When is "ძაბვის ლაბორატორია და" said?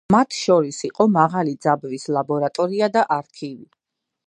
1.67-3.07